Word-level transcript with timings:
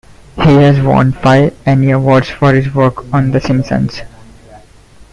He 0.37 0.55
has 0.55 0.83
won 0.83 1.11
five 1.11 1.55
Annie 1.63 1.91
Awards 1.91 2.27
for 2.31 2.55
his 2.55 2.73
work 2.73 3.13
on 3.13 3.29
"The 3.29 3.39
Simpsons". 3.39 4.01